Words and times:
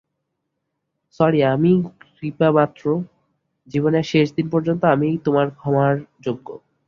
Sorry, 1.19 1.39
আমিই 1.45 1.77
কৃপাপাত্র, 2.13 2.83
জীবনের 3.67 4.05
শেষদিন 4.11 4.47
পর্যন্ত 4.49 4.81
আমিই 4.85 5.17
তোমার 5.25 5.47
ক্ষমার 5.51 5.93
যোগ্য। 6.21 6.47